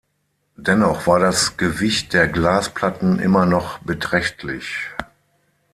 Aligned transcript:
Dennoch 0.57 1.05
war 1.05 1.19
das 1.19 1.57
Gewicht 1.57 2.13
der 2.13 2.27
Glasplatten 2.27 3.19
immer 3.19 3.45
noch 3.45 3.77
beträchtlich. 3.83 4.79